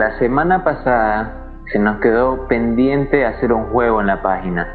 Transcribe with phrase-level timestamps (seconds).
[0.00, 1.30] la semana pasada
[1.70, 4.66] se nos quedó pendiente hacer un juego en la página.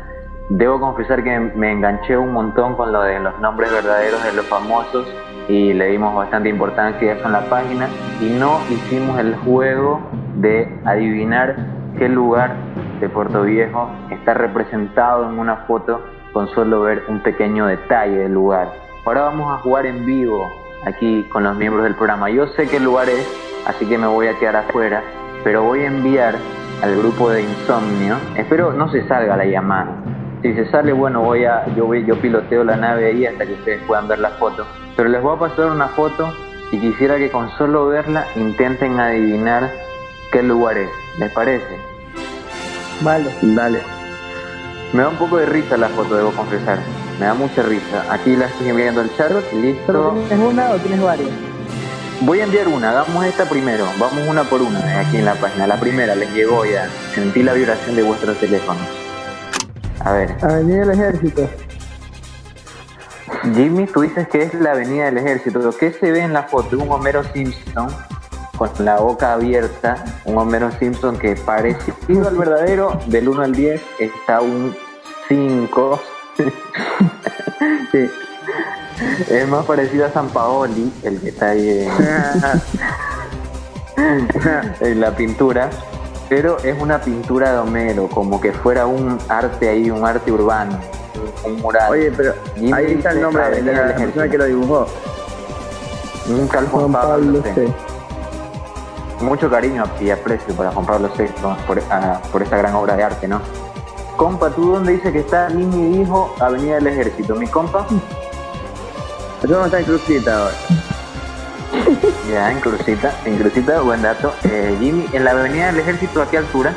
[0.51, 4.45] Debo confesar que me enganché un montón con lo de los nombres verdaderos de los
[4.45, 5.11] famosos
[5.47, 7.89] y le dimos bastante importancia a eso en la página
[8.21, 9.99] y no hicimos el juego
[10.35, 11.55] de adivinar
[11.97, 12.53] qué lugar
[12.99, 16.01] de Puerto Viejo está representado en una foto
[16.33, 18.67] con solo ver un pequeño detalle del lugar.
[19.05, 20.47] Ahora vamos a jugar en vivo
[20.85, 22.29] aquí con los miembros del programa.
[22.29, 25.03] Yo sé qué lugar es, así que me voy a quedar afuera,
[25.43, 26.35] pero voy a enviar
[26.81, 28.17] al grupo de insomnio.
[28.35, 29.95] Espero no se salga la llamada.
[30.41, 33.53] Si se sale, bueno, voy a, yo, voy, yo piloteo la nave ahí hasta que
[33.53, 34.65] ustedes puedan ver la foto.
[34.95, 36.31] Pero les voy a pasar una foto
[36.71, 39.71] y quisiera que con solo verla intenten adivinar
[40.31, 40.89] qué lugar es.
[41.19, 41.79] ¿Les parece?
[43.01, 43.31] Vale.
[43.41, 43.79] Dale.
[44.93, 46.77] Me da un poco de risa la foto, debo confesar.
[47.19, 48.05] Me da mucha risa.
[48.11, 49.31] Aquí la estoy enviando al chat.
[49.53, 50.15] Listo.
[50.27, 51.54] ¿Tienes una o tienes varias?
[52.21, 55.67] Voy a enviar una, hagamos esta primero, vamos una por una aquí en la página.
[55.67, 58.87] La primera les llegó ya, sentí la vibración de vuestros teléfonos.
[59.99, 60.37] A ver.
[60.41, 61.49] Avenida del Ejército.
[63.53, 65.69] Jimmy, tú dices que es la Avenida del Ejército.
[65.77, 66.77] ¿Qué se ve en la foto?
[66.77, 67.89] Un Homero Simpson
[68.57, 73.81] con la boca abierta, un Homero Simpson que parece al verdadero, del 1 al 10
[73.99, 74.75] está un
[75.27, 76.01] 5.
[77.91, 78.09] sí.
[79.29, 81.87] Es más parecido a San Paoli, el que está ahí
[84.79, 85.69] en, la pintura,
[86.29, 90.79] pero es una pintura de Homero, como que fuera un arte ahí, un arte urbano,
[91.43, 91.91] un mural.
[91.91, 92.35] Oye, pero
[92.73, 94.87] ahí está el nombre de la, persona que lo dibujó.
[96.27, 97.43] Un tal Juan Pablo,
[99.21, 101.25] Mucho cariño y aprecio para Juan Pablo VI
[101.67, 103.41] por, ah, por esta gran obra de arte, ¿no?
[104.17, 107.35] Compa, ¿tú dónde dice que está mi hijo Avenida del Ejército?
[107.35, 107.85] ¿Mi compa?
[109.43, 110.55] Yo no está en Crucita ahora.
[112.31, 114.33] Ya, en Crucita, en Crucita, buen dato.
[114.43, 116.73] Eh, Jimmy, en la avenida del ejército, ¿a qué altura?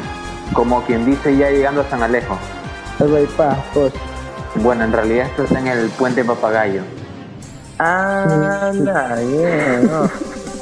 [0.53, 2.39] Como quien dice ya llegando a San Alejo.
[3.73, 3.93] pues.
[4.57, 6.83] Bueno, en realidad esto está en el puente Papagayo.
[7.79, 9.91] Anda, bien.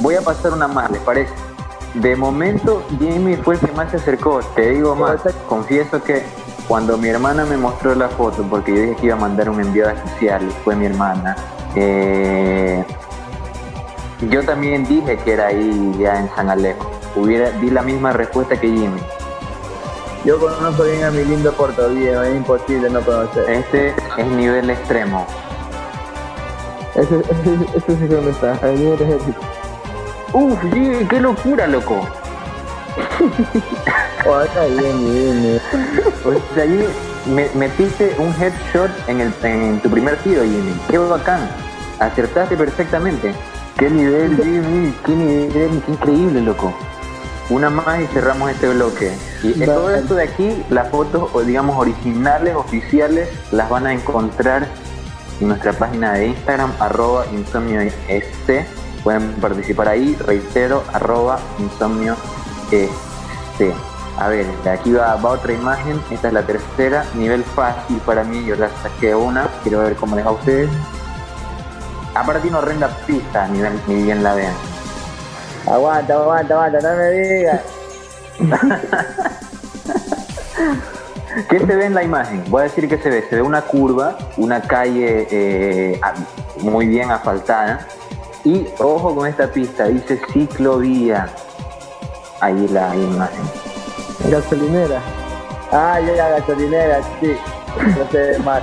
[0.01, 1.33] Voy a pasar una más, ¿les parece?
[1.95, 4.41] De momento, Jimmy fue el que más se acercó.
[4.55, 6.23] Te digo más, confieso que
[6.69, 9.61] cuando mi hermana me mostró la foto, porque yo dije que iba a mandar un
[9.61, 11.37] enviado especial, fue mi hermana,
[11.77, 12.85] eh,
[14.31, 16.91] yo también dije que era ahí ya en San Alejo.
[17.15, 19.01] Hubiera, di la misma respuesta que Jimmy.
[20.25, 23.49] Yo conozco bien a mi lindo Puerto Viejo, es imposible no conocer.
[23.49, 25.27] Este es nivel extremo.
[26.95, 27.21] Ese,
[27.77, 29.41] ese, sí que está, nivel ejército.
[30.33, 30.59] Uf,
[31.09, 32.01] qué locura, loco.
[34.27, 35.61] oh, está bien, bien,
[36.25, 36.85] O sea, allí
[37.27, 40.75] me, metiste un headshot en, el, en tu primer tiro, Jimmy.
[40.89, 41.66] Qué bacán.
[41.99, 43.35] Acertaste perfectamente.
[43.79, 46.73] Qué nivel, Jimmy, qué nivel, qué increíble, loco.
[47.49, 49.13] Una más y cerramos este bloque.
[49.43, 54.67] Y todo esto de aquí, las fotos, o digamos, originales, oficiales, las van a encontrar
[55.41, 58.67] en nuestra página de Instagram, arroba insomnio este.
[59.05, 62.17] Pueden participar ahí, reitero, arroba insomnio
[62.73, 63.73] este.
[64.19, 68.25] A ver, de aquí va, va, otra imagen, esta es la tercera, nivel fácil para
[68.25, 70.71] mí, yo la saqué una, quiero ver cómo les va a ustedes.
[72.17, 74.55] Aparte una horrenda pista, ni, ni bien la vean.
[75.67, 77.61] Aguanta, aguanta, aguanta, no me digas.
[81.51, 82.43] ¿Qué se ve en la imagen?
[82.49, 83.23] Voy a decir que se ve.
[83.29, 86.01] Se ve una curva, una calle eh,
[86.61, 87.87] muy bien asfaltada.
[88.45, 91.29] Y ojo con esta pista, dice ciclovía.
[92.41, 93.45] Ahí la imagen.
[94.31, 95.01] Gasolinera.
[95.73, 97.37] Ah, ya, gasolinera, sí.
[97.99, 98.63] No sé más.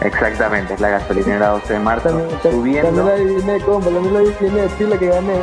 [0.00, 2.08] Exactamente, es la gasolinera 12 de marzo
[2.42, 2.88] subiendo.
[2.88, 5.40] También la adiviné, compa, también la adiviné, sí, la que gané.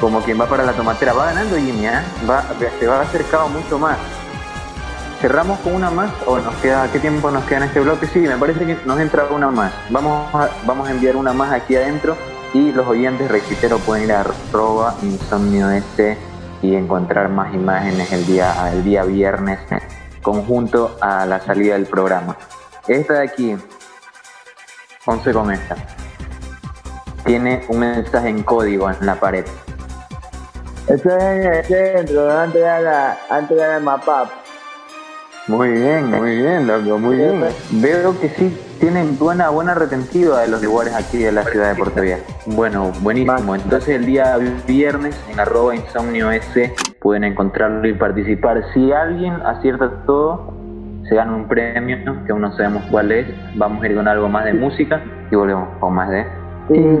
[0.00, 2.00] Como quien va para la tomatera, va ganando Jimmy, ¿eh?
[2.28, 2.44] va,
[2.78, 3.98] se va acercando mucho más.
[5.20, 8.06] ¿Cerramos con una más o nos queda, qué tiempo nos queda en este bloque?
[8.06, 9.72] Sí, me parece que nos entra una más.
[9.90, 12.16] Vamos a, vamos a enviar una más aquí adentro
[12.52, 16.18] y los oyentes, reitero, pueden ir a arroba insomnio este
[16.62, 19.58] y encontrar más imágenes el día, el día viernes
[20.22, 22.36] conjunto a la salida del programa.
[22.88, 23.56] Esta de aquí,
[25.06, 25.74] 11 con esta,
[27.24, 29.46] tiene un mensaje en código en la pared.
[30.86, 34.30] Esto es en el centro, antes de la, antes de la mapa.
[35.46, 37.42] Muy bien, muy bien, loco, muy bien.
[37.70, 41.76] Veo que sí tienen buena buena retentiva de los lugares aquí de la ciudad de
[41.76, 42.22] Puerto Viejo.
[42.46, 43.54] Bueno, buenísimo.
[43.54, 44.36] Entonces el día
[44.66, 48.62] viernes en arroba insomnio S pueden encontrarlo y participar.
[48.74, 50.53] Si alguien acierta todo,
[51.08, 53.26] se gana un premio que aún no sabemos cuál es.
[53.56, 56.26] Vamos a ir con algo más de música y volvemos con más de.
[56.70, 56.98] Y,